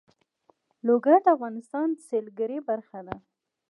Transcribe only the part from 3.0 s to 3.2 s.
ده.